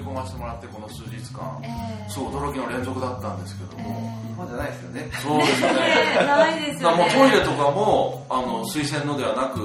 [0.00, 1.62] 生活に溶け込ませてもらってこの数日間、
[2.08, 5.10] そう驚きの連続だったんですけども、日本じゃないですよね。
[5.22, 5.78] そうですよね。
[6.26, 9.60] ないですよだからもうねトイレとかもあの水洗のではなく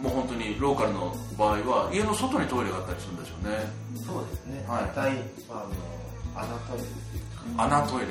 [0.00, 3.84] もう本当にローカルの場合は家の外にトイレがあったりするんでしょうね。
[4.04, 4.64] そうですね。
[4.68, 4.84] はい。
[4.94, 8.06] 大体、あの、穴トイレっていうか、穴トイレ。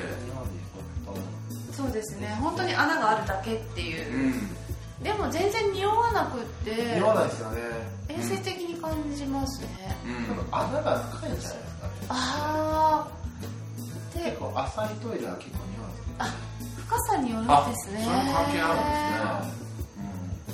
[1.72, 2.28] そうですね。
[2.40, 4.14] 本当に穴があるだけっていう。
[4.14, 4.63] う、ん
[5.02, 6.94] でも全然匂わなくって。
[6.94, 7.60] 匂わないですよね。
[8.08, 10.54] 衛生的に感じますね、うん。
[10.54, 11.92] 穴が深いんじゃないですかね。
[12.08, 18.04] ああで結構浅いトイレは結構匂わないです深さによるんあですね。
[18.04, 19.50] それも関係あるんで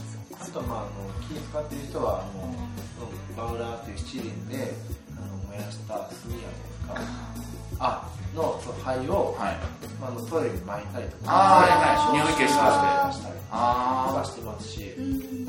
[0.09, 0.31] すね。
[0.41, 0.89] あと、まあ、あの
[1.29, 4.75] 気使ってる人は、あの、バウラーっていう七輪で、
[5.17, 7.60] あの、燃やした炭あるじゃないですか。
[7.81, 9.57] あ、の、その灰を、はい。
[10.01, 11.33] まあ、あのトイレに巻いたりとか。
[11.33, 12.21] はいはい。
[12.21, 12.61] 匂い消しと
[13.13, 13.19] して。
[13.19, 15.05] したりとあかしてますし、うん。
[15.05, 15.49] うん。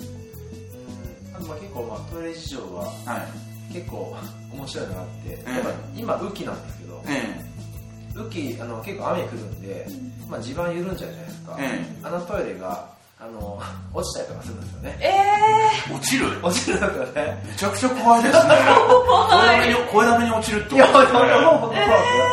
[1.36, 3.52] あとまあ結構まあトイレ事情はあはい。
[3.74, 4.16] 結構
[4.52, 7.42] 面白いのがあって、えやっぱ今雨季なんですけど、え
[8.16, 9.88] 雨季あの結構雨降るんで、
[10.30, 11.86] まあ、地盤緩んじゃうじゃないですか、え。
[12.04, 12.90] あのトイレが
[13.22, 13.60] あの
[13.94, 14.98] 落ちたりとかするんですよね。
[15.00, 15.08] え
[15.92, 16.26] え落ちる？
[16.42, 17.44] 落ちるんですよね。
[17.46, 18.42] めちゃくちゃ怖いですね。
[18.42, 20.78] 声だめに声だめに落ちるってい。
[20.80, 22.26] やことですね本当に本当にそうなんですよ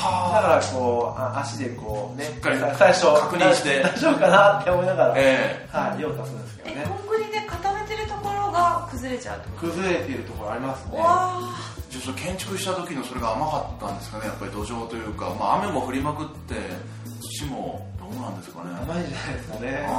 [0.00, 4.86] はからこうあ足でこうねしっかり最初確認して大丈夫かなって思い。
[4.86, 6.00] ながら、あえはい。
[6.00, 10.16] 用を足すんですけどえねコンクリで固めてるところが崩れちゃう崩れてい。
[10.16, 10.92] るところありますね
[11.90, 15.04] じゃあ建築した時のそれが甘かったんですかねやっぱり土壌とい。
[15.04, 16.54] うか、まあ、雨も降りまくって
[17.20, 18.70] 土もどうなんですかね。
[18.82, 19.86] 甘いじゃないですかね。
[19.86, 19.92] 多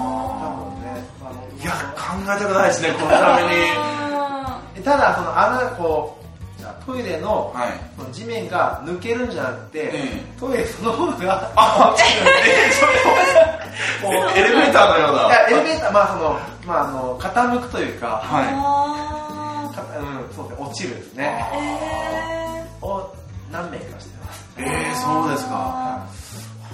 [0.51, 3.49] 分ね、まあいや考えたくないですねこのために。
[3.75, 6.17] あただその穴こ
[6.57, 7.69] うじゃあトイレのはい。
[7.97, 11.95] その地面が抜けるんじゃなくて、えトイレそのものがあ
[14.01, 21.45] もうエレベーターのよういなやエレベーターまあそのまああの傾くというか、はあかうんそうですね落ちるですね。
[22.81, 23.15] えを
[23.51, 24.59] 何名かしてます。
[24.59, 26.05] いええそうですか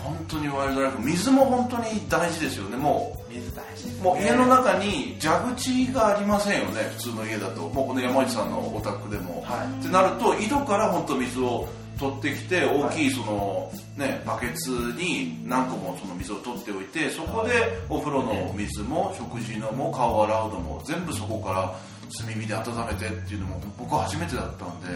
[0.08, 7.62] 本当にワイルドライフ水も本当に大事ですよねも水大事ですうもう家の中に蛇口がありませんよね普通の家だと。
[7.70, 9.80] もうこの山内さんのお宅でも、はい。
[9.82, 11.68] ってなると井戸から本当水を
[12.00, 17.52] 取ってきて大きいその、ね、バケツに何個もその水を取っておいてそこで
[17.90, 21.76] お風呂の水も食事のも顔を洗うのも全部そこから
[22.16, 24.88] 炭火で温めてっていうのも僕は初めてだったんで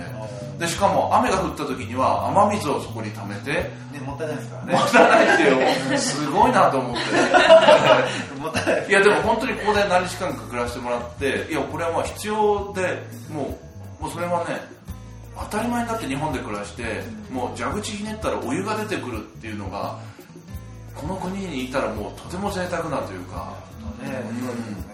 [0.65, 4.73] でしかも雨が降った時には雨水をそこに溜めてねもったいないですからね。
[4.73, 7.01] もったいないっていう すごいなと思って。
[8.39, 12.81] もったいないいやでも本当にここで何日間か暮らしてもらっていやこれはまあ必要で
[13.29, 13.57] も
[13.99, 14.61] うもうそれはね
[15.49, 19.97] 当たり前になって日本で暮らしてもう蛇口ひねったらお湯が出てくるっていうのが
[20.95, 23.53] この国にいたらもうとても贅沢なというか。
[24.03, 24.91] ねうん。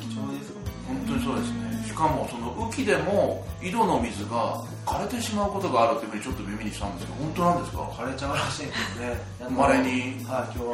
[0.00, 0.49] 貴重です
[0.90, 1.84] 本当にそうですね。
[1.86, 7.82] しかもその雨季でも井戸の水が枯れてしまうことがあるっていうふうにちょっと耳にしたんですけど本当なんですか？
[7.82, 9.16] 枯れちゃうらしいんですね。
[9.50, 10.24] 稀に。
[10.26, 10.66] はい今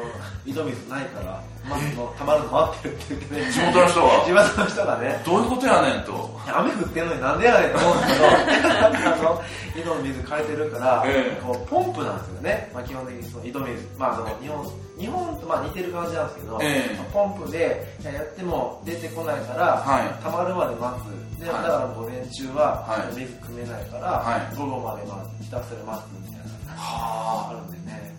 [0.47, 3.53] 日井戸水ないから待つのたまるの待ってるって言ってね。
[3.53, 4.25] 地元の人は？
[4.25, 5.22] 地元の人がね。
[5.27, 6.41] どういうことやねんと。
[6.49, 8.27] 雨降ってんのになんでやねんと思うんですけど。
[8.87, 9.43] あの
[9.77, 11.41] 井戸の水枯れてるから、ええ。
[11.44, 14.65] こうポンプなんですよね、まあ、基本的にその井戸水、まあ、あの日本
[14.98, 17.01] 日本とまあ似てる感じなんですけど、ええ。
[17.12, 20.24] ポンプでいややっても出てこないから、はい。
[20.24, 21.45] 溜まるまで待つ。
[21.45, 21.62] で、はい。
[21.65, 23.15] だから午前中ははい。
[23.15, 24.56] 水汲めないから、はい。
[24.56, 28.16] 午後まで待つひたすら待つみたいなはああるんでね。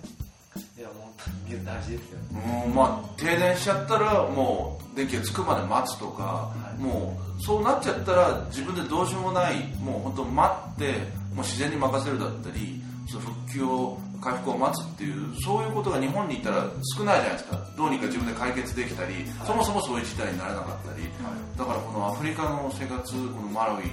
[0.77, 2.19] いやもう水大事ですよ。
[2.65, 6.81] うんまあ、停電しちゃったらもう電気がつくまで待つとか、い。
[6.81, 10.91] もうそうなっちゃったら自分でどうしようもないもう本当待って
[11.33, 16.65] もう自然に任せるだったりその復旧を回復を待つっていうそういうことが日本にいたら
[16.97, 17.59] 少ないじゃないですか。
[17.77, 19.13] どうにか自分で解決できたり、
[19.45, 21.07] そもそもそういう事態にならなかったり、
[21.55, 23.83] だからこのアフリカの生活このマラウイっ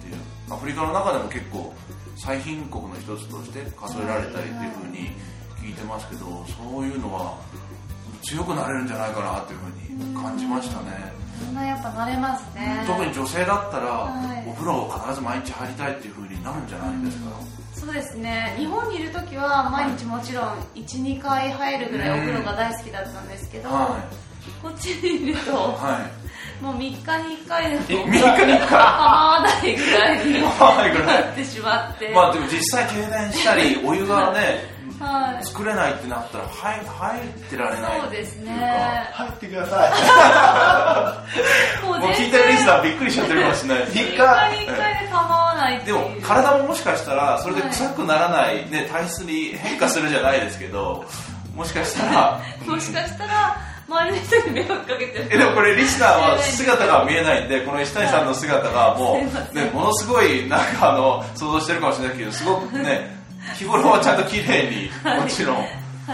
[0.00, 0.14] ていう
[0.50, 1.72] アフリカの中でも結構
[2.16, 5.10] 最貧国の一つとして数えられたりっていうふうに
[5.60, 7.38] 聞聞いてますけどそういうのは
[8.22, 11.12] 強くなれるんじゃないかなっていうふうに感じましたね、
[11.44, 12.84] そんなやっぱ慣れますね。
[12.86, 14.48] 特に女性だったら、はい。
[14.48, 17.30] お風呂を必ず毎日入りたいっていうふうになるんじゃないですか、
[17.74, 18.54] そうですね。
[18.58, 24.02] 日本にいる時は毎日もちろん12回入るぐらいお風呂が大好きだったんですけど、は
[24.62, 26.23] こっちにいるといはい
[26.60, 28.68] もう3日に1回でも3日に1回？
[28.68, 31.44] 構わないぐらいに構わないぐらいなって。
[31.44, 35.44] しまって、まあでも実際停電したりお湯がねはい。
[35.44, 38.52] 作れないってなったら入入ってられないそうですね。
[39.12, 41.24] 入ってくださ
[41.82, 43.84] もうもう聞いてるリスナーびっくりしちゃってるかもしれない。
[43.84, 44.00] 3日。
[44.00, 44.16] に1
[44.76, 51.04] 回で構わないってでも体ももしかしたらそれで臭くならない、ね、体質に変化するじゃないですけど
[51.54, 52.40] もしかしたら。
[52.64, 53.56] もしかしたら
[53.88, 55.28] 周りの人に迷惑かけてる。
[55.30, 59.20] えでもこれリスナーは 姿が見えないんでこの石谷さんの姿がも
[59.52, 63.14] う、ね、ものすごいなんかあの想像してるかもしれないけどすごくね
[63.56, 65.62] 日頃はちゃんと綺麗にもちろん、は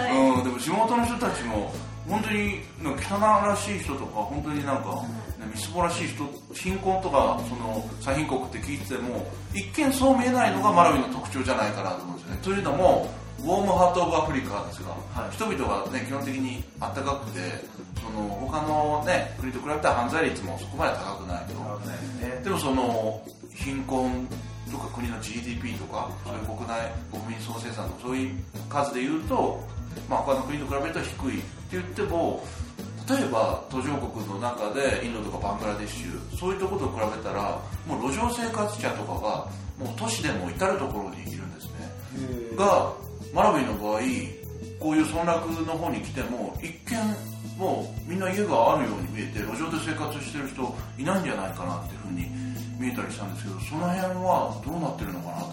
[0.09, 0.17] い。
[0.17, 1.73] うん、でも地元の人たちも
[2.09, 4.91] 本当に汚らしい人とか本当になんか、
[5.39, 9.25] ね、みすぼらしい人貧困とかその最貧国って聞いてても
[9.55, 12.41] 一見そう見えないのがマラウイの特徴じゃないかなと思うんですよね。
[12.43, 15.31] というのもウォームハート・オブ・アフリカですが、はい。
[15.33, 17.41] 人々が、ね、基本的にあったかくて
[17.97, 21.55] その他の、ね、国と比べたら犯罪率もそこまで高くないと。
[22.21, 22.41] ね。
[22.45, 23.23] でもその
[23.55, 24.29] 貧困
[24.71, 28.35] とか国の GDP とかそういう国内国民総生産とかそういう
[28.69, 29.61] 数で言うと、
[30.09, 32.45] まあ、他の国と比べると低いって言っても
[33.09, 39.49] 例えば途上国の中でインドとかバングラデシュそういうところと比べたらもう路上生活者とかが
[39.79, 42.57] もう都市でも至る所にいるんですね。
[42.57, 42.93] が
[43.33, 44.01] マラウイの場合
[44.79, 52.27] こういう村落の方に来ても一見もうみんな家があるように見えて路上で生活してる人いないんじゃないかなっていうふうに
[52.79, 55.49] 見えたりしたんですけどその辺はどうなってるのかなと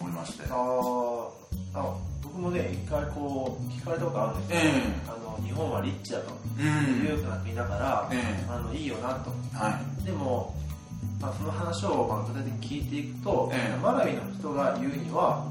[0.00, 0.44] 思いまして。
[0.50, 1.42] あー
[1.74, 7.04] あ僕もね一回こう聞かれたことあるんですよ、えあの日本はリッチだとえうん。
[7.04, 8.46] 裕福な国だから、ええ。
[8.48, 9.30] あのいいよなと。
[9.52, 10.04] はい。
[10.04, 10.54] でも、
[11.22, 13.78] まあ、その話をまあ具体的に聞いていくと、ええ。
[13.80, 15.46] マラウイの人が言うには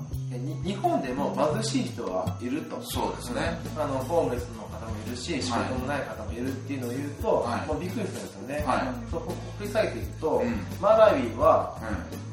[0.64, 2.82] 日本でも貧しい人はいると。
[2.82, 3.58] そうですね。
[3.78, 7.68] あのホームレスの方もいるし仕事もない方もいるっていうのを言うと、はい。
[7.68, 9.12] もうびっくりするんですよね、はい。
[9.12, 9.28] そうほ
[9.60, 10.60] 掘り下げていくと、うん。
[10.82, 11.80] マラウイは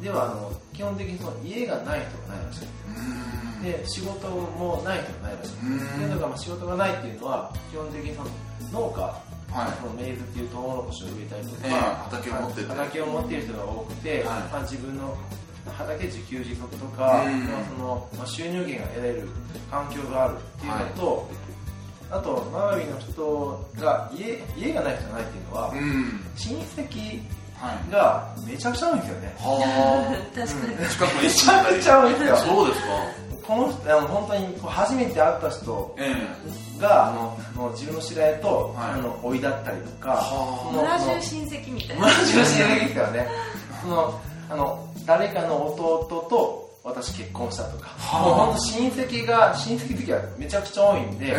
[0.00, 2.67] うではあの基本的にその家がない人がないらしい。
[2.67, 3.62] ん。
[3.62, 5.58] で仕事もない人がないらしい。
[5.62, 5.79] うん。
[5.79, 8.31] っていうのが、まあ、仕事がないっていうのは基本的にその
[8.73, 9.72] 農家はい。
[9.80, 11.72] そのメイズっていうトウモロコシを植えたりとか、ええ。
[12.04, 12.68] 畑を持ってて。
[12.68, 14.24] 畑を持っている人が多くて、はい。
[14.24, 15.16] まあ、自分の
[15.76, 17.44] 畑自給自足とか、うん。
[17.48, 19.28] まあそのまあ、収入源が得られる
[19.70, 21.28] 環境があるっていうのと、
[22.10, 26.20] あとマラウイの人が家家がない人がないっていうのは、うん。
[26.36, 27.20] 親戚
[27.58, 27.90] はい。
[27.92, 29.34] がめちゃくちゃ多いんですよね。
[29.38, 30.74] は 確かに。
[30.86, 31.22] あ近くに。
[31.24, 32.36] めちゃくちゃ多いんですよ。
[32.36, 32.86] そうですか
[33.48, 36.12] この人あの本当にこう初めて会った人え
[36.76, 36.80] え。
[36.80, 38.90] があのもう自分の知り合いと、はい。
[38.92, 40.22] あの追いだったりとか、
[40.70, 42.06] 村中親戚みたいな。
[42.06, 43.28] 村中親戚ですからね。
[43.80, 48.22] そのあの誰かの弟と私結婚したとか、はあ。
[48.22, 51.34] もう本当親戚が親戚的はめちゃくちゃ多いんで、え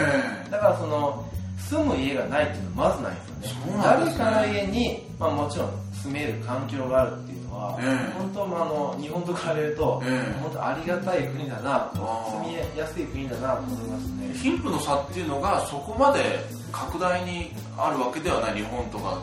[0.48, 0.50] え。
[0.50, 1.24] だからその
[1.70, 3.78] 住む家がないっていうのはまずないんですよね。
[3.78, 3.84] ね。
[3.84, 5.70] 誰かの家に、まあ、もちろん
[6.04, 8.18] 住める環境があるっていうのは、ええ。
[8.18, 10.40] 本当、まあ、あの日本と比べると、ええ。
[10.42, 14.34] 本当ありがたい国だな住みやすい国だなと思いますね。
[14.34, 16.40] 貧富の差っていうのがそこまで
[16.72, 19.22] 拡大にあるわけではない日本とか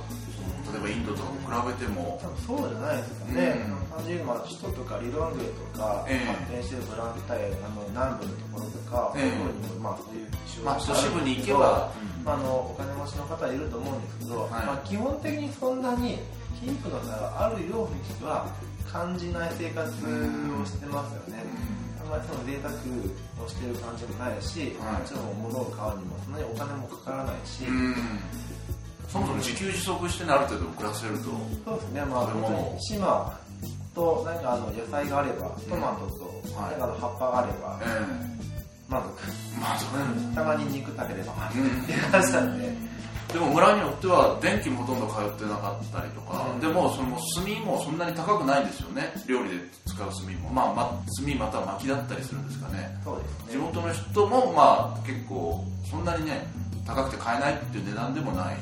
[0.72, 2.18] 例えばインドとか比べても。
[2.20, 3.96] 多分そうじゃないですかね、うん。
[3.96, 6.26] 単純にまあ首都とかリロングレとか、ええ。
[6.26, 9.30] 発展してるブランタイあの南部のところとか、ええ。
[9.30, 11.90] そういうところにもまあそういう仕まあ都市部に行けば。
[12.26, 14.50] まあ、あのお金持ちの方いると思うんですけど、はい。
[14.50, 16.18] まあ、基本的にそんなに
[16.60, 18.46] 貧富の差があるようには
[18.90, 19.92] 感じない生活を
[20.64, 21.42] してますよね、
[22.00, 22.74] あんまりその贅沢
[23.44, 25.02] をしてる感じもないし、はい。
[25.02, 27.94] もちろん物を買うにもそんなにお金もかからないし、うん。
[29.08, 31.24] そもそも自給自足してねある程度暮らせると
[31.64, 33.38] そうですね、まあ、島
[33.94, 36.70] となんかあの野菜があれば、トマトと、はい。
[36.72, 37.84] なんかあの葉っぱがあればえ、
[38.88, 39.10] 満足。
[39.56, 41.82] えまあそうねたまに肉食べれば満足うん。
[41.82, 42.85] っていう感じなんで、
[43.36, 46.60] でも村によっては電気もほとんど通ってなかったりとか、うん。
[46.60, 49.12] でもその炭もそんなに高くないんですよね。
[49.28, 50.48] 料理で使う炭も。
[50.48, 50.88] まあ、ま、
[51.20, 52.96] 炭または薪だったりするんですかね。
[53.04, 53.52] そうですね。
[53.52, 56.48] 地元の人もまあ結構そんなにね
[56.86, 58.56] 高くて買えないっていう値段でもない、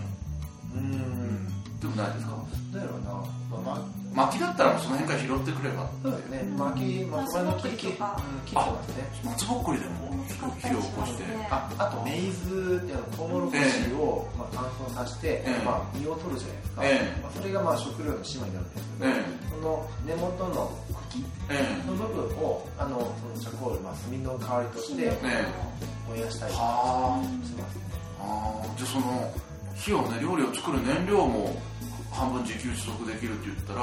[0.74, 1.46] うーん、
[1.78, 2.34] でもないですか？
[2.72, 3.22] どうやろうな、ま
[3.58, 3.78] あまあ、
[4.14, 5.90] 薪だったらその辺から拾ってくれば。
[6.02, 6.42] そうですね。
[6.56, 9.04] 薪松葉の木切松ぼってますね。
[9.24, 10.24] 松ぼっくりでも
[10.62, 11.24] 火を起こして。
[11.50, 15.64] ああとメイズっていうのトウモロコシを、まあ、乾燥させて、ええ。
[15.64, 17.22] まあ、実を取るじゃないですか、ええ。
[17.22, 20.70] まあ、それがまあ食料の島になるんですけど、えその根元の
[21.10, 21.86] 茎ええ。
[21.86, 25.46] の部分をあのそのチャコール、まあ、炭の代わりとしてええ。
[26.08, 27.64] 燃やしたりしはますね。
[28.20, 28.78] ああー。
[28.78, 29.32] じゃあその
[29.74, 31.50] 火をね料理を作る燃料も
[32.14, 33.82] 半分自給自足できるって言ったら、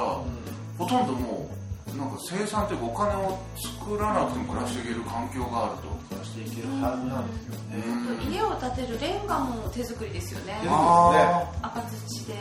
[0.78, 1.50] ほとんども
[1.92, 5.92] うなんか生産というかお金を作らなくても暮らしていける環境があると。
[6.08, 10.58] 暮らしていけるはずなんですよね、家を建てるレンガも手作りですよね。
[10.62, 12.32] 手作りあ赤土で。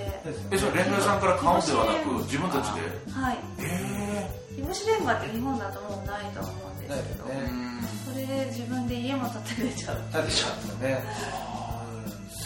[0.51, 3.11] えそれレンガ屋さんから買うんではなく自分たちで。
[3.11, 3.37] はい。
[3.59, 7.71] え日干しレンガって日本だともうないと思うんですけど、えね
[8.05, 11.03] それで自分で家も建てれちゃう立てちゃうんですよね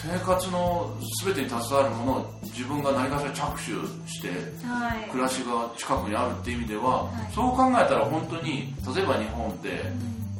[0.06, 3.62] 生活の全てに携わるものを自分が何かしら着手
[4.08, 4.28] して
[4.66, 5.10] はい。
[5.10, 7.32] 暮らしが近くにあるっていう意味では、はい。
[7.34, 9.82] そう考えたら本当に例えば日本って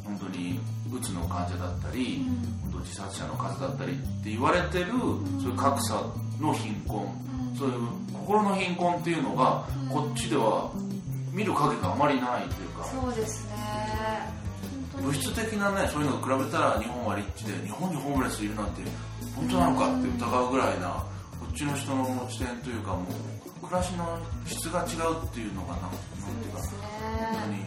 [0.05, 0.59] 本当に
[0.95, 2.25] うつの患者だったり、
[2.63, 4.91] 本当自殺者の数だったりって言われてる、
[5.41, 6.01] そういう格差
[6.39, 7.05] の貧困、
[7.57, 7.75] そういう
[8.13, 10.71] 心の貧困っていうのが、こっちでは
[11.33, 14.47] 見る影があまりないというか、そうですね。
[15.01, 18.81] 物質的なねそういうのと比べたら日本はリッチで日本にホームレスいるなんて
[19.37, 25.91] 本当なのかって疑うぐらいなこっちの人の持ち点というかもう暮らしの質が違うっていうのがなんなん
[26.41, 26.61] ていうか。
[27.47, 27.63] ね。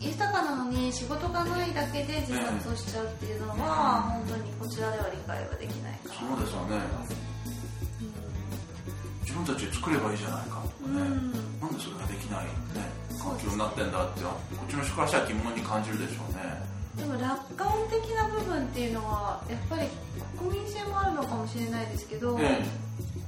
[0.00, 0.08] に。
[0.10, 6.78] 豊かなのに仕事がないだけで自殺をしちゃうっていうのは、本当にこちらでは理解はできないかそうですよね。
[9.22, 10.62] 自分たちで作ればいいじゃないか。
[10.62, 12.50] とかね、なんでそれができない、ね、
[13.18, 14.30] 環境になってんだってこ
[14.66, 19.88] っちの人からしたら疑問に感じるでしょうねでも楽観的な部分っていうのはやっぱり
[20.36, 22.64] 国民性もあるのかもしれないですけど、え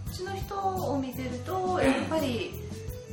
[0.09, 2.00] うちの人を見てるとええ。
[2.00, 2.53] やっぱり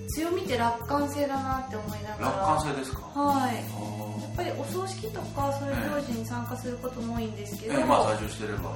[0.09, 3.01] 強みって楽観性だなって思いなえがら楽観性ですか？
[3.13, 3.55] はい。
[3.55, 8.71] やあっぱりお葬式とかそういう行事に参加することも多いんですけど、ええまあやっ在住してれば。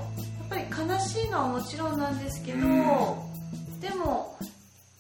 [0.49, 3.79] ぱり悲しいのはもちろんなんですけど、うん。
[3.79, 4.37] でも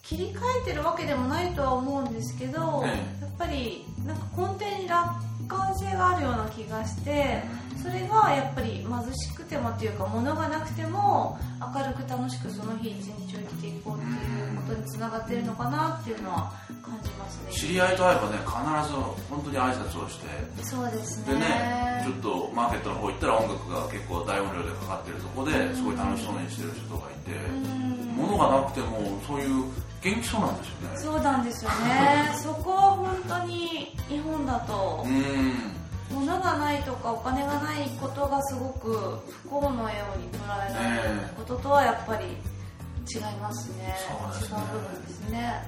[0.03, 2.87] 切り替えてるわけでもないとは思うんですけど、え。
[3.21, 5.09] やっぱりなんか根底に楽
[5.51, 7.43] 観性があるような気がして
[7.81, 17.51] それがやっぱり貧しくてもっていうか物がなくても明るく楽しくその日一日を生きていこうっていうことにつながってるのかなっていうのは感じますね。
[17.51, 18.95] 知り合いと会えばね必ず
[19.29, 20.63] 本当に挨拶をして。
[20.63, 27.31] そうですでねねちょっとマーケットの方行ったら音楽が結構大音量でかかってるとこですごい楽しそうにしてる人がいて。
[27.35, 29.65] うん物がなくてもそういう
[30.01, 30.97] 元気そうなんですよね。
[30.97, 32.31] そうなんですよね。
[32.41, 35.81] そこは本当に日本だとうん。
[36.11, 43.95] 物がないとかお金がないことがすごく不幸のように捉えられることとはやっぱり違いますね。
[44.09, 44.57] そうですね。
[44.57, 45.67] 違う部分ですね。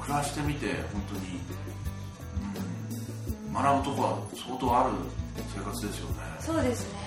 [0.00, 1.40] 暮らしてみて本当に、
[3.46, 4.90] うん、学ぶとこは相当ある
[5.54, 6.14] 生活ですよね。
[6.40, 6.98] そうですね。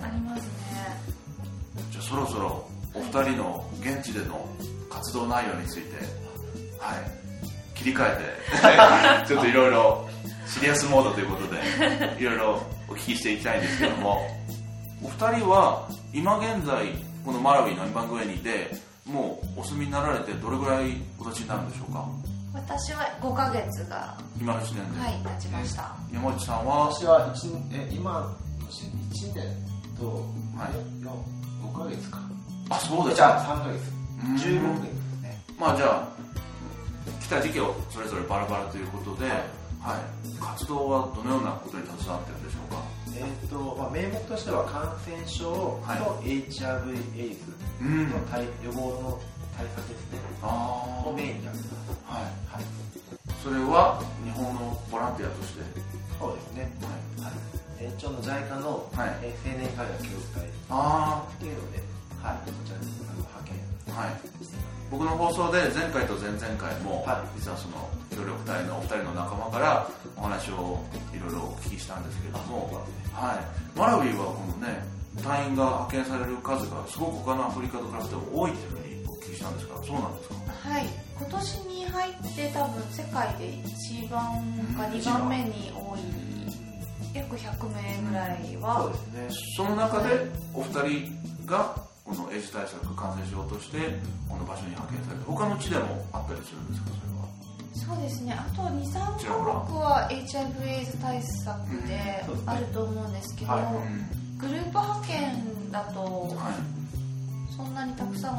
[0.00, 0.06] うん。
[0.06, 0.52] ありますね。
[1.90, 4.46] じゃあそろそろお二人の現地での
[4.90, 5.96] 活動内容について
[6.78, 7.22] はい。
[7.74, 10.08] 切り替えて ちょっといろいろ
[10.46, 11.60] シリアスモードということで
[12.20, 14.20] いろいろお聞きしていきたいんですけども
[15.02, 16.86] お二人は今現在
[17.24, 18.70] このマラウィのエンバングエニで
[19.06, 22.06] もうお住みになられてどれぐらいお経ちになるんでしょうか？
[22.54, 25.96] 私は5ヶ月が今の時点で、はい経ちました。
[26.12, 26.92] 山内さんは？
[26.92, 29.44] 私は一え今の年1年
[29.98, 30.04] と、
[30.56, 31.04] はい。
[31.04, 31.24] よ
[31.64, 32.18] 5ヶ月か
[32.72, 33.92] あそうですじゃかあ3ヶ月。
[34.24, 34.34] うん。
[34.36, 35.40] 15ヶ月ですね。
[35.58, 36.08] まあじゃあ
[37.20, 42.82] 来た時期をそれぞれバラバラということで、はい、活動はどのようなことに携わってるんでしょうか？
[43.14, 46.28] えーとまあ、名目としては感染症とはい。
[46.48, 47.40] HIV エイズ
[47.80, 48.10] うん。
[48.10, 49.20] の対予防の
[49.56, 52.00] 対策ですね、あをメインにやってます。
[52.08, 52.22] はい。
[52.56, 52.64] はい。
[53.44, 55.60] それは日本のボランティアとして？
[56.18, 56.72] そうですね。
[57.20, 57.28] はい。
[57.28, 57.34] はい。
[57.80, 59.04] えー一応の JICA の、青
[59.44, 61.82] 年海外協会あっていうので、
[62.22, 63.58] はい、こちらにあの派遣
[63.94, 64.14] あはい。
[64.90, 67.38] 僕の放送で前回と前々回も、はい。
[67.38, 70.78] 実はその協力隊のお二人の仲間からお話を
[71.12, 72.70] いろいろお聞きしたんですけれども、
[73.12, 74.84] はい、マラウィはこのね
[75.22, 80.34] 隊員が派遣される数がすごく他のアフリカと比べても多いというふうにお聞きしたんですがそうなんですか？
[80.68, 80.86] はい。
[81.18, 84.20] 今年に入って多分世界で一番
[84.76, 86.00] か2番目に多い。
[87.14, 89.28] 約100名ぐらいそうはですね。
[89.56, 93.78] その中でお二人がこのエイズ対策感染症として
[94.28, 96.90] この場所に派遣されて他の地でもあったりするんですか？
[96.90, 98.34] それはそうですね。
[98.34, 101.56] あと23カちらほら国は HIV エイズ対策
[101.86, 103.62] であると思うんですけど、はい。
[103.64, 104.38] うん。
[104.38, 107.54] グループ派遣だとはい。
[107.56, 108.34] そんなにたくさん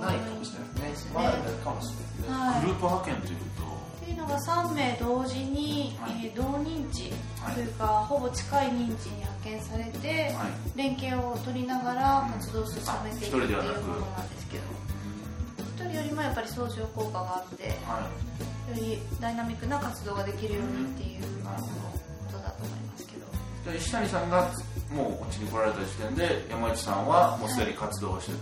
[0.00, 1.12] ないかもしれないですね。
[1.14, 1.90] まだやるかもし
[2.24, 3.62] れないグループ派遣というと？
[4.02, 6.26] っていうのが3名同時に、はい。
[6.26, 7.10] えー同認知
[7.42, 7.54] はい。
[7.54, 9.71] というか、ほぼ近い認知に派遣さ
[10.82, 12.74] 連携を取りながら活動を進
[13.04, 14.64] めていくっていうものなんですけど。
[15.76, 18.08] 一人よりもやっぱり相乗効果があってよは
[18.76, 18.80] い。
[18.80, 23.26] りダイナミックな活動ができるようにっていうことだと思いますけど。
[23.64, 24.50] じゃあ石谷さんが
[24.94, 28.38] もうこっちに来られた時点で山内さんはもうすでに活動をしてて、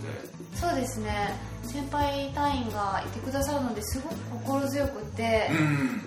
[0.55, 1.33] そうですね。
[1.63, 5.49] 先輩隊員がいてくださるのですごく心強くって、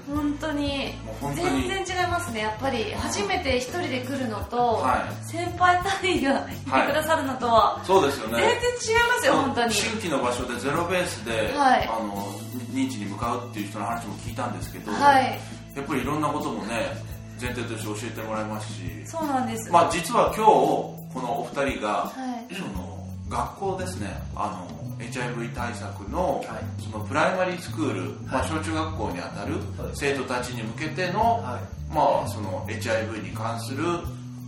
[0.08, 0.14] うん。
[0.14, 0.94] 本当に
[1.34, 2.40] 全然違いますね。
[2.40, 8.38] やっぱり初めて一人で来るのと、は先輩隊員がいてくださるのとは、そうですよね。
[8.38, 9.72] 全然違いますよ本当に。
[9.72, 11.88] 新規の場所でゼロベースで、はい。
[11.88, 12.26] あの
[12.70, 15.40] 認知に向かうっていう人の話も聞いたんですけど、はい。
[15.74, 22.54] やっぱりいろんなこともね前提として教えてもらいますし、そうなんです、まあ、実は今日このお二人が、はい。
[22.54, 22.94] その
[23.28, 26.82] 学校ですねあの HIV 対策の,、はい。
[26.82, 29.54] そのプライマリースクール、まあ、はい小中学校にあたる
[29.94, 31.94] 生徒たちに向けての、はい。
[31.94, 33.84] まあ、その HIV に関する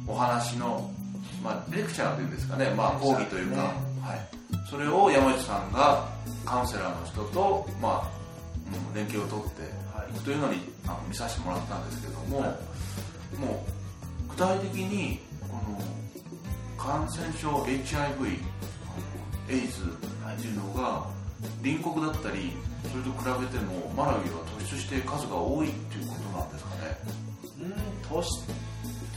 [0.07, 0.91] お話の、
[1.43, 6.09] まあ、レクチャーというんですかね、まあ、講義というか、レクチャーはい、それを山内さんが
[6.45, 8.11] カウンセラーの人と、まあ
[8.89, 9.63] うん、連携を取って
[9.97, 10.11] はい。
[10.11, 12.76] いくというのにあの見させてもらったんですけども、はい
[13.39, 13.65] も
[14.29, 15.81] う具体的にこの
[16.77, 18.39] 感染症 HIV
[19.49, 21.07] エイズっていうのが
[21.63, 22.53] 隣国だったり
[22.91, 26.99] それと比べてもマラウイは突出して数が多いっていうことなんですかね。
[27.61, 27.73] うん
[28.09, 28.23] 突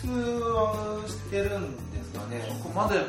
[0.02, 0.08] 出
[0.42, 2.42] はしてるんですかね。
[2.64, 3.06] ここまで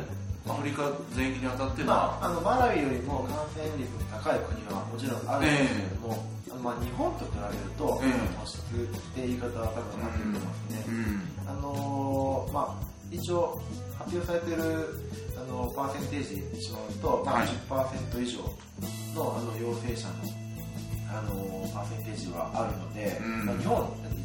[0.49, 8.11] アフリカ全域に当たってままあ、あのマラウイよりも感染率の高い国はもちろんあるんですけれども、あのまあ、日本と比べると、ええ。
[8.41, 11.49] 突出って言い方は多分なってると思いますね、うん。
[11.49, 13.61] あのーまあ、一応
[13.99, 14.63] 発表されてる
[15.37, 17.49] あのパーセンテージにしまうと、まあはい。
[17.49, 18.39] 10%以上
[19.15, 20.15] のあの陽性者の、
[21.11, 23.47] あのーパーセンテージはあるので、うん。
[23.47, 24.17] まあ、日本だって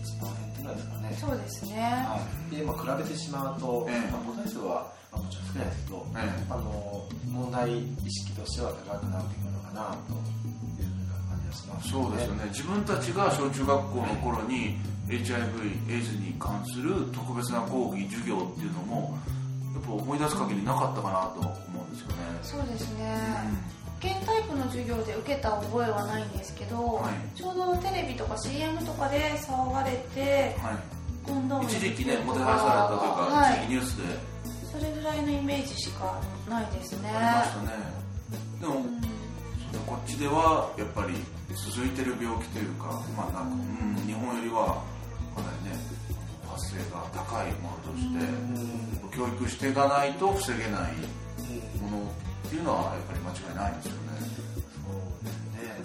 [0.55, 2.20] 1%ぐらいですかね、そうですね、は
[2.52, 2.56] い。
[2.56, 4.12] でまあ、比べてしまうと、ええ。
[4.12, 6.46] まあ、個体数は、まあ、もちろん少ないですけど、ええ。
[6.50, 10.14] あの問題意識としては高くなってくるのかなと
[10.82, 12.46] いうふうな感じがします、そうですよね。
[12.50, 19.18] 自分たちが小中学校の頃に HIV エイズに関する特別な講義授業っていうのも
[19.74, 22.16] やっぱ思い出す限りなかったかなと思うんですよね。
[22.42, 23.20] そうですね、
[23.96, 27.38] 保健体育の授業で受けた覚えはないんですけど、はい。
[27.38, 30.78] ちょうどテレビとか CM とかで騒がれてはい。
[31.26, 33.54] コンドームの一時期ねもてはやされたというか、はい。
[33.54, 34.04] 一時期ニュースで。
[34.76, 37.10] それぐらいのイメージしかないですね。
[37.10, 37.70] ありましたね。
[38.62, 39.02] でも、うん。
[39.86, 41.16] こっちではやっぱり
[41.54, 43.58] 続いてる病気というかまあなんか、
[44.00, 44.82] うん、日本よりは
[45.36, 45.78] かなりね
[46.48, 49.12] 発生が高いものとして、うん。
[49.12, 50.94] 教育していかないと防げない
[51.82, 54.00] うんものっていうのはやっぱり間違いないんですよね。
[54.86, 55.76] そうですね。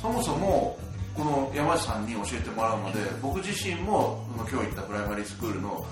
[0.00, 0.78] そもそも
[1.14, 5.86] この山内さんに教えてもらうまで僕自身も今日行ったプライマリースクールの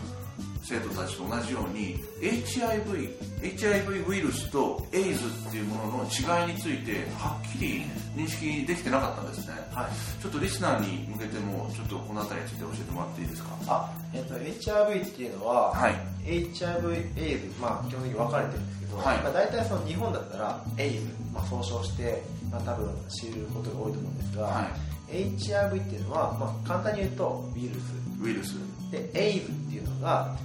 [0.62, 3.10] 生徒たちと同じように HIV,
[3.42, 7.82] HIV ウイルスとエイズっていうものの違いについてはっきり
[8.16, 9.54] 認識できてなかったんですね。
[9.72, 10.22] はい。
[10.22, 13.50] ちょっとリスナーに向けてもちょっとこの辺りについて教えてもらっていいですか？
[13.66, 15.94] あ、えっと HIV っていうのは、はい。
[16.24, 19.18] HIV エイズ、まあ、基本的に分かれてるんですけど、はい。
[19.18, 22.22] まあ、大体その日本だったらエイズ、まあ、総称して、
[22.52, 24.70] まあ、多分知ることが多いと思うんですが、は
[25.10, 27.80] HIV っていうのは、まあ、簡単に言うとウイルス。
[28.22, 28.54] ウイルス
[28.92, 30.36] でエイズっていうのが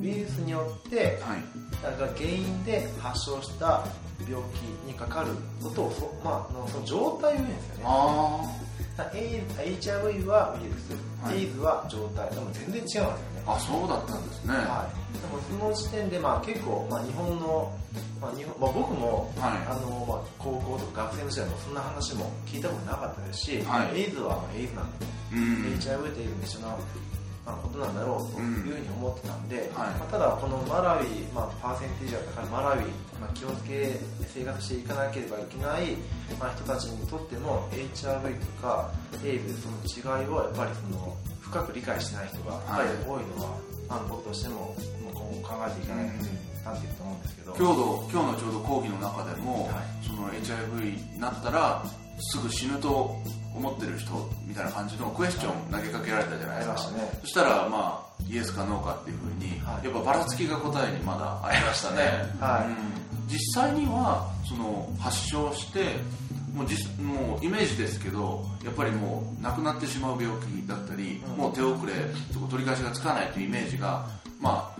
[0.00, 1.42] ウイルスによってはい。
[1.82, 3.84] だから原因で発症した
[4.20, 5.30] 病気にかかる
[5.62, 7.82] ことをそ,、まあ、のその状態を言うんですよね。
[7.84, 8.42] あ
[9.14, 10.90] HIV はウイルス、
[11.22, 11.38] はい。
[11.38, 12.28] エイズは状態。
[12.30, 13.14] でも全然違うんですよね。
[13.46, 14.54] ああそうだったんですね。
[14.54, 17.72] ははい、でもその時点で、まあ、結構、まあ、日本の、
[18.20, 19.66] まあ日本まあ、僕も、はい。
[19.70, 24.00] あのまあ、高校とか学生の時代もそんな話も聞いたことなかったですし、はい。
[24.00, 26.76] エイズはまあエイズなんだ、うん、HIV とエイズも一緒な、
[27.48, 29.66] まあ、ことなんだろうというふうに思ってたんで、はい。
[29.96, 32.84] まあ、ただこのマラウイ、まあ、パーセンテージが高いマラウイ、
[33.16, 33.96] まあ、気をつけ
[34.28, 35.96] 生活していかなければいけない、
[36.38, 38.92] まあ、人たちにとっても HIV とか
[39.24, 43.56] エイズその違いをやっぱりその深く理解しない人がやっぱり多いのは、
[43.88, 50.06] まあ、僕としても今後考えていかないとなっていると思うんですけど、今日の今日のちょうど講義の中でも、はい。
[50.06, 51.82] その HIV になったら
[52.20, 53.16] すぐ死ぬと
[53.54, 54.12] 思ってる人
[54.46, 57.18] みたいな感じのクエスチョン投げかけられたじゃないですか、ね。
[57.22, 59.84] そしたらまあイエスかノーかっていうふうに、はい。
[59.84, 62.02] やっぱばらつきが答えにまだありましたね、
[62.40, 62.68] はい。
[62.68, 62.76] うん。
[63.28, 65.96] 実際にはその発症して
[66.54, 71.36] もう実もうイメージですけどやっぱりもう亡くなってしまう病気だったり、うん。
[71.36, 71.92] もう手遅れ
[72.50, 74.06] 取り返しがつかないというイメージが
[74.40, 74.74] ま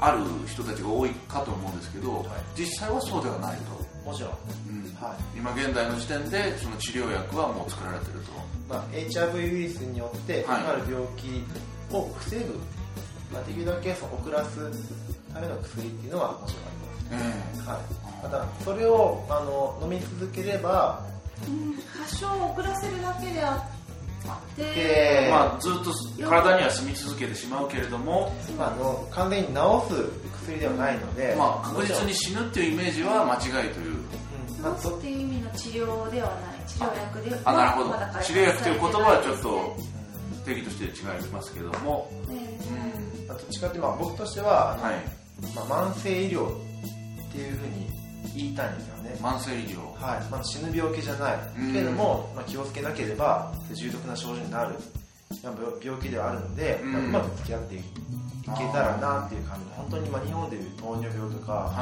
[0.00, 2.26] あある人たちが多いかと思うんですけど、はい。
[2.56, 4.94] 実際はそうではないと、もちろん、うん。
[4.94, 8.32] は今現代の時点でその治療薬はもう作られてると。
[8.68, 10.64] まあ、HIV ウイルスによってかはい。
[10.64, 11.42] かる病気
[11.94, 12.44] を防ぐ、
[13.32, 14.70] まあ、できるだけその遅らす
[15.32, 17.80] ための薬っていうのはもちろんありえます、は
[18.20, 21.04] い、ただそれをあの飲み続ければ
[21.48, 23.80] うん発症を遅らせるだけであっ
[24.54, 29.54] てまあ、ずっと体には住み続けてしまうけれども、まあ、あの完全に治
[29.88, 33.89] す薬ではないので、まあ、確実に死ぬっていうイメージは間違いという
[34.62, 36.66] 治すっていう意味の治療ではない。
[36.66, 37.90] 治療薬ではあなるほど。
[38.22, 39.76] 治療薬という言葉はちょっと
[40.44, 42.92] 定義として違いますけども、ですね。
[43.20, 43.26] うん。
[43.26, 45.20] まあどっちかってまあ僕としてははい、
[45.54, 47.86] まあ、慢性医療っていうふうに
[48.34, 49.80] 言いたいんですよね、慢性医療。
[49.94, 50.30] はい。
[50.30, 51.38] まあ、死ぬ病気じゃない。
[51.58, 51.72] うん。
[51.72, 54.74] けれども、まあ、気をつけなければ重篤な症状になる、
[55.42, 56.92] まあ、病病気ではあるので、うん。
[57.12, 57.78] まあ、うまく付き合ってい
[58.56, 59.64] けたらなっていう感じ。
[59.66, 61.72] で本当にまあ日本でいう糖尿病とか、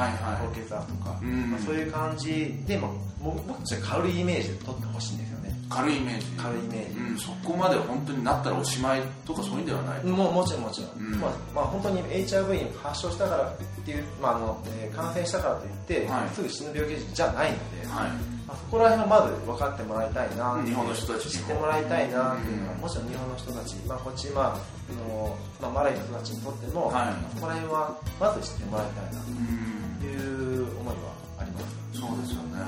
[0.42, 1.50] 高血圧とか、うん。
[1.50, 2.54] まあ、そういう感じ。
[2.66, 2.90] で、まあ、
[3.22, 5.54] 僕僕たちは軽いイメージで取ってほしいんですよね。
[5.68, 6.26] 軽いイメージ。
[6.36, 11.20] 軽いイメージ、うん、そこまで本当になったらおしまいとかそういうんではない、もうもちろんもちろん、うん。
[11.20, 16.28] まあまあ、本当に HIV に発症したからっていう、まああのえー感染したからといって、はい。
[16.34, 18.10] すぐ死ぬ病気じゃないので、はい。
[18.10, 22.80] まあ、そこら辺はまず分かってもらいたいな日本の人たち知ってもらいたいなっていうのは、うん。
[22.80, 27.36] もちろん日本の人たち、まあ、こっち、まああのまあ、マライの人たちにとっても、はい。
[27.36, 32.00] そこら辺はまず知ってもらいたいなうんという思いはあります。
[32.00, 32.58] そうですよね。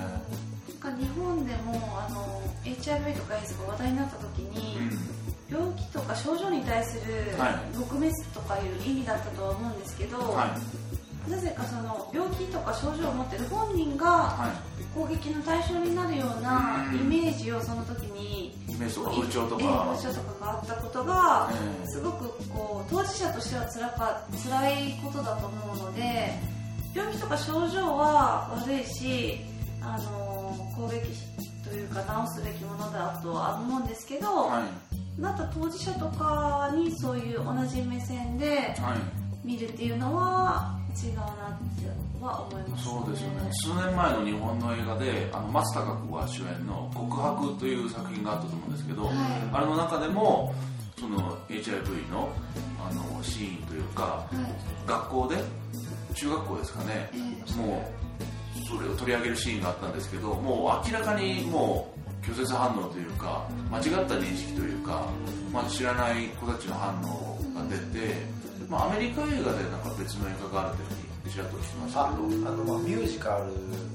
[0.83, 4.99] なんか日本でもあの HIV とかエイズが話題になった時に、うん。
[5.51, 7.55] 病気とか症状に対するはい。
[7.75, 14.71] 撲滅とかいう意味だったとは思うんですけど、はいなぜかその病気とか症状を持ってる本人がはい。
[14.95, 16.99] 攻撃の対象になるようなうん。
[17.01, 19.75] イメージをその時にイメージとか風潮とええか
[20.47, 21.55] があったことがえ
[21.85, 26.33] えすごくこう当事者としては辛か辛いことだと思うので
[26.95, 29.39] 病気とか症状は悪いし
[29.81, 31.01] あの攻撃
[31.69, 35.21] というか治すべきものだとは思うんですけど、はい。
[35.21, 39.47] また当事者とかにそういう同じ目線ではい。
[39.47, 41.27] 見るっていうのは違うなっ
[41.79, 41.87] て
[42.21, 43.51] は思いますそうですよね。
[43.53, 49.15] 数年前の日本の映画であの松たか子が主演の「告白」という作品があったと思うんですけど、はい。
[49.53, 50.55] あれの中でも
[50.99, 52.29] その HIV の
[52.89, 54.89] あのシーンというかはい。
[54.89, 55.45] 学校で
[56.15, 57.11] 中学校ですかね。
[57.13, 65.07] えもうそれを取り上げるシーンがあったんですけどもう明らかにもう拒絶反応というか間違った認識というか、
[65.53, 68.15] まあ、知らない子たちの反応が出て、
[68.71, 73.51] まあ、アメリカ映画でなんか別の映画があるというふうにちらっと聞きましたああけどの、まあ、ミュージカル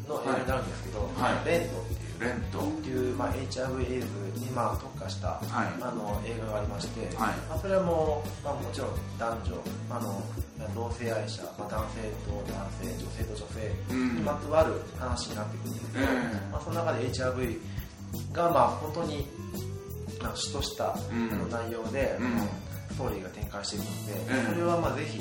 [0.07, 1.47] の映画になるんですけど「はい。
[1.47, 2.05] レント」っていう。
[2.15, 2.59] レント。
[2.59, 4.07] っていう、まあ、HIV エイズ
[4.39, 5.67] に、まあ、特化した、はい。
[5.81, 7.35] あの映画がありまして、はい。
[7.49, 10.21] まあ、それはもう、まあ、もちろん男女あの
[10.73, 14.15] 同性愛者、まあ、男性と男性女性と女性うん。
[14.15, 16.51] にまつわる話になってくるんですけど、ええ。
[16.51, 17.61] まあ、その中で HIV
[18.31, 19.27] が、まあ、本当に
[20.35, 22.47] 主とした、う内容で、うん
[22.95, 25.19] ストーリーが展開していくので、ええそれはまあぜひ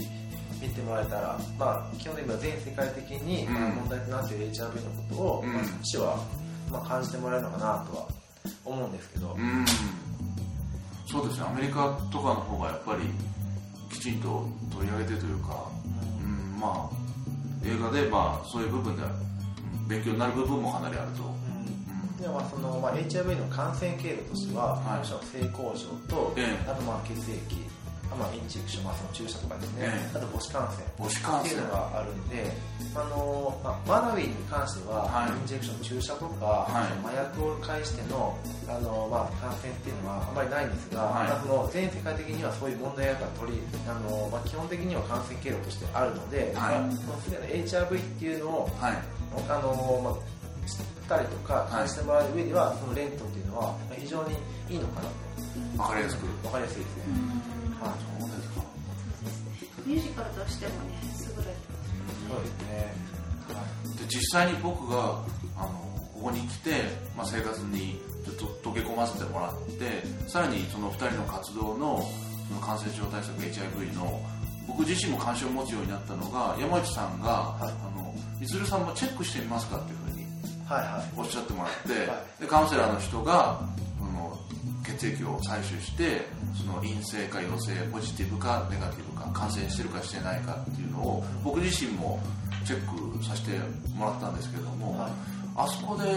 [0.63, 5.53] 見てもらえたら、まあ、基本的には全世界的に、問題となっている HIV のことを、うん。
[5.53, 6.17] まあ、少しは、
[6.71, 8.09] まあ、感じてもらえるのかなとは
[8.65, 9.65] 思うんですけど、うん。
[11.11, 11.47] そうですね。
[11.51, 13.03] アメリカとかの方がやっぱり
[13.91, 15.69] きちんと取り上げてというか、
[16.23, 17.05] うん、まあ
[17.65, 19.03] 映画でまあそういう部分で
[19.89, 21.34] 勉強になる部分もかなりあると、
[22.25, 25.05] でまあそのまあ、HIV の感染経路としては、はい。
[25.05, 26.71] 性交渉と、ええ。
[26.71, 27.61] あとまあ血液、
[28.11, 30.17] あまあ、インジェクション、まあ、その注射とかですね、ええ。
[30.17, 31.45] あと母子感染母子感染。
[31.45, 32.49] っていうのがあるんで、
[32.97, 35.37] あのまあ、マナウィに関しては、はい。
[35.37, 37.05] インジェクション注射とか、はい。
[37.05, 38.33] 麻薬を介しての
[38.73, 41.29] あの、まあ、感染っていうのはあまりないんですが、はい。
[41.29, 46.81] まあその全世界的にはそういう問題が取りあの、まあ、基本的には感染経路としてあるので、はい。
[46.81, 48.97] まあ、そのすでに HIV っていうのをはい。
[49.37, 50.35] あの、まあ、
[51.09, 54.35] たりとか感じてもらう上では、そのレントっていうのは非常に
[54.69, 55.83] いいのかなと。
[55.83, 56.27] わかりやすく。
[56.43, 57.03] 分かりやすいですね、
[57.81, 58.65] はいそうですか
[59.85, 61.75] ミュージカルとしてもね優れて
[62.29, 62.95] そうですね、
[63.53, 63.61] は
[63.95, 63.99] い。
[63.99, 65.23] で実際に僕が
[65.57, 65.69] あの
[66.15, 66.71] ここに来て、
[67.17, 72.03] まあ、生活にちょっと溶け込ませてもらってさらにその2人の活動の
[72.49, 74.21] その感染症対策 HIV の
[74.67, 77.73] 僕自身も関心を持つようになったのが山内さんが、はい。
[77.73, 80.04] あのみつるさんもチェックしてみますかっていう
[81.17, 83.61] おっしゃってもらって、はでカウンセラーの人が
[83.99, 84.39] その
[84.85, 86.23] 血液を採取して
[86.57, 92.21] その陰性か陽性ポジティブかネガティブか感染してるかしてないかっていうのを僕自身も
[92.65, 93.59] チェックさせて
[93.95, 95.11] もらったんですけれども、はい。
[95.57, 96.09] あそこで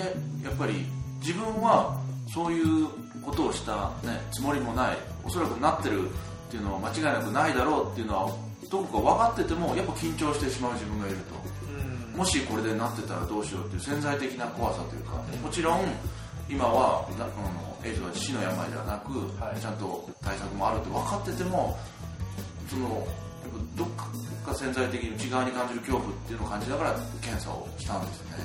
[0.43, 0.86] やっぱり
[1.19, 1.99] 自分は
[2.33, 2.88] そういう
[3.23, 6.12] ことをした、ね、つもりもないおそらくなってるっ
[6.49, 8.31] ていうのは間違いなくないだろうっていうのは
[8.69, 11.36] どこか分かっててもやっぱ緊張してしまう自分がいると。
[11.81, 11.87] うん
[12.17, 15.86] もしこれでなってたらどうしようっていう潜在的な怖さというかもちろん
[16.49, 19.62] 今はなあのエイズは死の病ではなく、はい。
[19.62, 21.77] ちゃんと対策もあるって分かってても
[22.67, 23.08] その
[23.75, 23.89] どっ
[24.45, 28.38] か潜在的に内側に感じる恐怖っていうのを感じながら検査をしたんですね。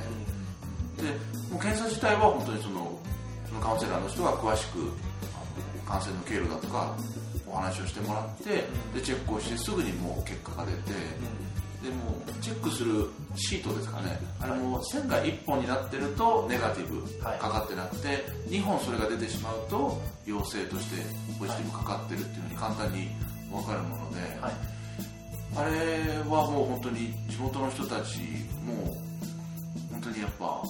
[0.98, 1.02] で
[1.50, 2.98] もう検査自体は本当にその
[3.48, 4.92] そのカウンセラーの人が詳しく
[5.87, 6.94] 感染の経路だとか
[7.46, 10.78] お話をしてもらってでチェックをしてすぐにもう結果が出て
[11.82, 14.18] でもうチェックするシートですかね。
[14.40, 17.38] あれも線が1本になってるとネガティブはい。
[17.38, 21.03] かかってなくて2本それが出てしまうと陽性として
[21.38, 23.09] ポジティブかかってるっていうふうに簡単に
[23.51, 24.53] 分かるもので、はい。
[25.55, 28.18] あれはもう本当に地元の人たち
[28.64, 28.97] も
[29.90, 30.62] 本当にやっぱ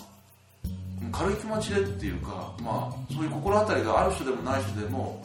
[1.12, 5.24] 軽い気持ちでっていうか、まあ、そういう心当たりがある人でもない人でも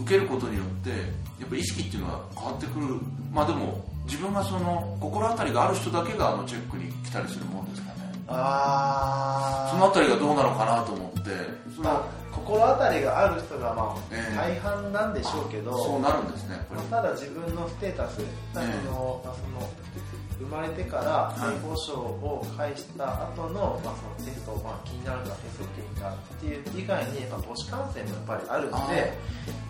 [0.00, 2.86] 受けることによってやっぱ意識っていうのは変わってくる。
[3.32, 8.10] まあでも自分がその心当たりがある人だけがあのチェックに来たりするもんですかね。
[8.26, 11.30] ああそのあたりがどうなのかなと思って。
[11.76, 16.60] そのまあ心当たりがある人がまあええ大半なんでしょうけど、そうなるんですね
[16.90, 18.16] ただ自分のステータス、
[18.52, 19.70] そのまあ、その
[20.38, 29.08] 生まれてからはい性交渉を返した後の、まあ、そのテストを、まあ、気になるからテストを受けに行っていう以外に、まあ、母子感染もやっぱりあるので、やっ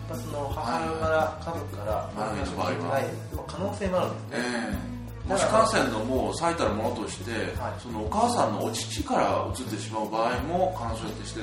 [0.09, 3.05] ぱその母親から、家族から、はいはいまあない
[3.47, 4.37] 可能性もあるんですね。
[4.37, 4.99] ええ。
[5.27, 7.81] 母子感染のもう最たるものとして、はい。
[7.81, 11.41] そのお母さんのお乳から移ってしまう場合も可能性として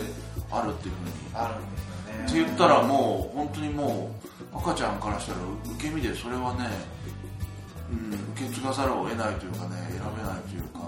[0.50, 1.12] あるっていうふうに。
[1.34, 2.24] あるんですよね。
[2.24, 4.10] って言ったらもう本当にも
[4.54, 5.38] う赤ちゃんからしたら
[5.76, 6.66] 受け身でそれはね、
[7.90, 10.78] うん、受け継がざるを得ないというかね選べないというか、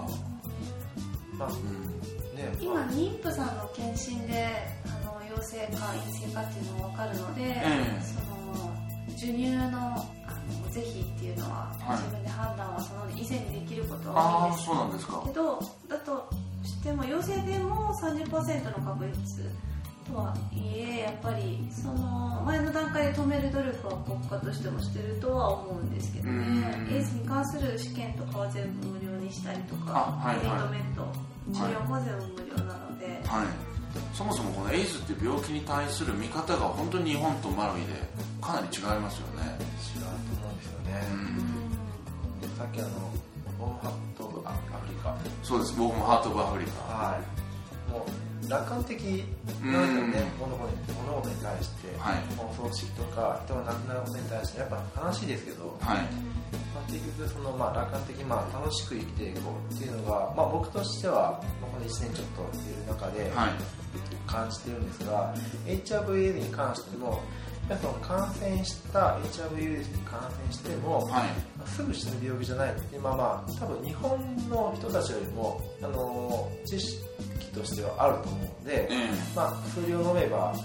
[1.37, 4.47] まあうん、ね今妊婦さんの検診で
[4.85, 8.19] あの陽性か陰性かっていうのが分かるので、えそ
[8.59, 8.75] の
[9.11, 9.71] 授乳のあ
[10.65, 11.97] の是非っていうのは、はい。
[11.97, 15.23] 自分で判断はその以前にできることああはいいんですそうなんですか。
[15.25, 16.29] けどだと
[16.69, 19.49] しても陽性でも30%の確率
[20.07, 26.87] とはいえやっぱりその前の段階で止める努力は国家としてもしてるとは思うんですけどね。
[26.89, 26.95] うん。
[26.95, 30.45] エイズに関する試験とかは全部無料にしたりとかあはいはい。
[30.45, 33.47] トリートメント治療も全部無料なので、はい。
[34.13, 37.93] そもそもこのエイズっていう病気に対する見方が本当に日本とマラウイで
[38.41, 39.57] かなり違いますよね。
[39.95, 41.07] 違うと思うんですよね。
[42.43, 42.57] うん。
[42.57, 42.89] さっきあの、
[45.13, 45.17] カ。
[45.43, 45.75] そうです。
[45.77, 46.81] 僕もハート・オブ・アフリカ。
[46.83, 47.91] はい。
[47.91, 49.01] もう楽観的
[49.61, 52.35] なんですよね、物事に物事に対して、はい。
[52.35, 55.97] もう葬式とか人が亡くなることに対してやっぱ悲しいですけど、はい。
[56.73, 63.49] まあ、結局そのまあ楽観的にまあ楽しく生きていこうっていうのが、まあ、僕としてはまあこの1年ちょっといる中ではい。
[64.27, 65.33] 感じてるんですが、
[65.65, 67.23] HIV に関しても
[67.77, 71.29] その感染した HIV ウイルスに感染しても、はい。
[71.57, 76.99] まあすぐ死ぬ病気じゃないでまあまあ多分日本の人たちよりもあの知識
[77.53, 79.09] としてはあると思うので、ええ。
[79.35, 80.57] まあ、薬を飲めばはい。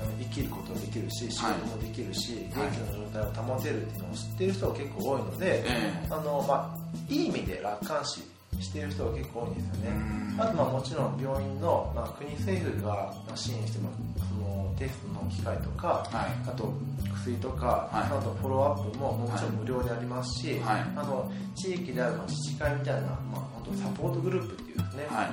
[0.00, 1.54] あの生きることができるし仕はい。
[1.54, 2.44] 事もできるし、はい。
[2.44, 8.22] 元気な状態を保てるっていうのを知っている人が結構多いので、えあのまあ、いい意味で楽観視
[8.58, 10.34] している人が結構多いんですよえね。
[10.38, 13.98] あとまあもちろん病院の、まあ、国政府がまあ支援してます。
[14.28, 16.48] そのテストの機械とか、はい。
[16.48, 16.72] あと
[17.14, 18.18] 薬とか、はい。
[18.18, 20.80] あとフォローアップももちろん無料でありますし、はい。
[20.96, 25.30] あの地域であるまあ自治会みたいな、まあ、本当サポートグループっていうですね、はい。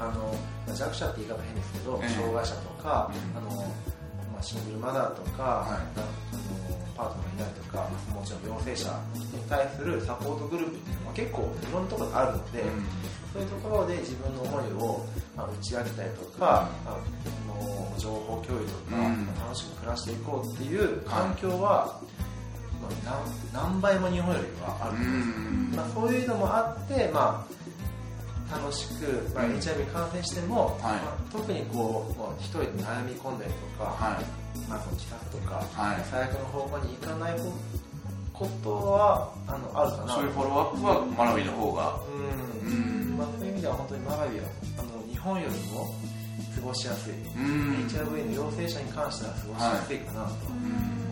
[0.00, 0.34] あの
[0.66, 2.08] まあ弱者って言い方変ですけど、ええ。
[2.10, 3.38] 障害者とか、うん。
[3.38, 3.50] あの
[4.32, 6.45] まあ、シングルマザーとか、はい
[6.96, 12.86] パートナーいないとかもちろん陽性者に対するサポートグループっていうのは結構いろんなところにあるので、うん。
[13.32, 15.06] そういうところで自分の思いを、
[15.36, 16.90] まあ、打ち明けたりとか、あ
[17.46, 19.26] の情報共有とか、うん。
[19.36, 22.00] 楽しく暮らしていこうっていう環境は、
[22.80, 25.76] まあ、何何倍も日本よりはあるんです、うん。
[25.76, 27.46] まあ、そういうのもあって、ま
[28.50, 29.56] あ、楽しく、まあ、うん。
[29.56, 30.80] HIV 感染しても、はい。
[30.80, 36.04] まあ、特にこう、まあ、一人で悩み込んだりとか、はいまあ、その自殺とか、はい。
[36.10, 37.38] 最悪の方向に行かない
[38.32, 40.12] ことはあのあるかな。
[40.14, 41.96] そういうフォローアップはマラウイの方が。
[42.08, 42.70] うん。
[42.70, 43.16] うん。
[43.16, 44.46] まあ、そういう意味では本当にマラウイは
[44.78, 45.94] あの日本よりも
[46.54, 47.86] 過ごしやすい、うん。
[47.88, 50.30] HIV の陽性者に関しては過ごしやすいかなと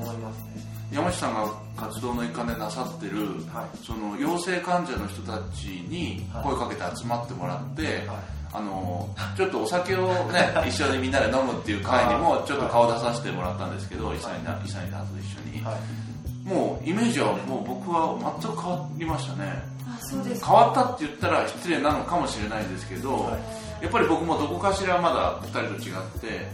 [0.03, 3.17] 思いますね、山下さんが活動の一環でなさってる、
[3.49, 3.77] はい。
[3.85, 16.49] その陽性患者の人たちに声かけて集まってもらって、はいあのちょっとお酒をね 一緒にみんなで飲むっていう会にもちょっと顔出させてもらったんですけど、イサイナイサイナと一緒に、はい。
[16.49, 19.63] もうイメージはもう僕は全く変わりましたね。
[19.87, 23.85] あそうです変わったって言ったら失礼なのかもしれないですけど、はい。
[23.85, 26.49] やっぱり僕もどこかしらまだ2人と違って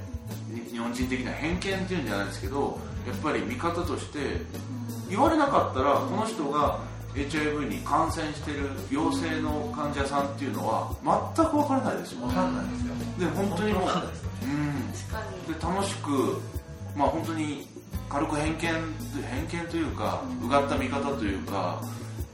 [0.50, 4.18] に日本人的な偏見っていうんじゃないですけどやっぱり見方として
[5.08, 6.78] 言われなかったらこの人が
[7.14, 10.90] HIV に感染してる陽性の患者さんっていうのは
[11.36, 12.26] 全く分からないですよ。
[12.26, 12.94] 分かんないですよ。
[13.18, 14.92] で本当にもううん。
[14.92, 16.40] で楽しく
[16.96, 17.66] まあ本当に
[18.08, 21.80] 軽く偏見偏見というかうがった見方というか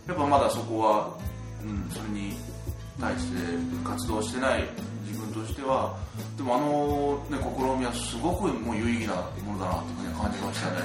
[0.06, 1.18] やっぱまだそこは、
[1.62, 2.32] うん、それに
[3.00, 3.38] 対して
[3.84, 4.64] 活動してない
[5.06, 5.94] 自分としては
[6.36, 9.14] でもあの、ね、試みはすごくもう有意義な
[9.44, 10.76] ものだなというふうに感じましたね。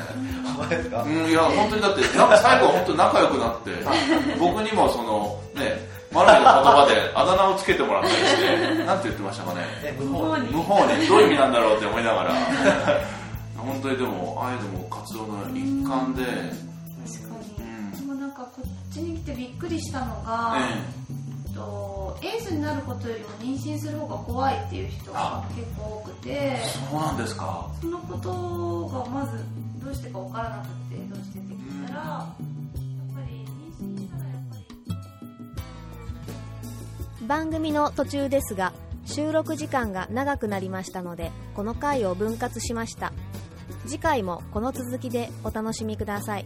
[1.06, 3.72] うんいや本当にだってなんか最後は本当に仲良くなって
[4.40, 5.82] 僕にもそのね
[6.12, 9.62] マライの言葉であだ名をつけてもらったりしてなんて言ってましたかね。
[9.84, 10.50] え無法に。
[10.52, 11.08] 無法に。
[11.08, 12.34] どういう意味なんだろうって思いながら。
[13.58, 17.92] 本当にでもああいうのも活動の一環で、確かうん。
[17.92, 21.12] にでもなんかこっちに来てびっくりしたのが、え
[21.62, 26.30] とエイズになることよりも妊娠する方が怖いっていう人が結構多くて。
[26.30, 27.70] えそうなんですか。
[27.82, 29.38] そのことがまず
[29.84, 32.36] どうしてか分からなくてどうしてって聞いたら、やっ
[33.16, 33.46] ぱり
[33.80, 34.56] 妊娠したらやっぱ
[37.22, 37.28] り。
[37.28, 38.74] 番組の途中ですが
[39.06, 43.14] 収録時間が長くなりましたのでこの回を分割しました。
[43.88, 46.46] 次回もこの続きでお楽しみください